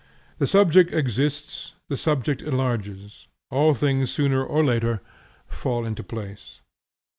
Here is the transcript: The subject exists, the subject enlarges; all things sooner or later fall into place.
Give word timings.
The 0.39 0.47
subject 0.47 0.91
exists, 0.91 1.73
the 1.87 1.95
subject 1.95 2.41
enlarges; 2.41 3.27
all 3.51 3.75
things 3.75 4.09
sooner 4.09 4.43
or 4.43 4.65
later 4.65 4.99
fall 5.47 5.85
into 5.85 6.01
place. 6.01 6.59